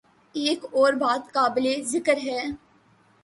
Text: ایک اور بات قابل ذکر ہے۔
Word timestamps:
ایک 0.35 0.63
اور 0.71 0.93
بات 0.93 1.31
قابل 1.33 1.67
ذکر 1.83 2.17
ہے۔ 2.17 2.41